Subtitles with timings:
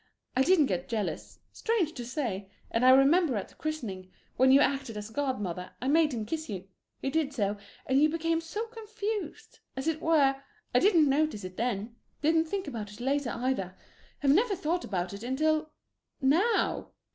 [0.35, 2.49] I didn't get jealous strange to say!
[2.71, 6.49] And I remember at the christening, when you acted as godmother, I made him kiss
[6.49, 6.67] you
[7.03, 10.37] he did so, and you became so confused as it were;
[10.73, 13.75] I didn't notice it then didn't think about it later, either
[14.21, 15.69] have never thought about it until
[16.19, 16.93] now!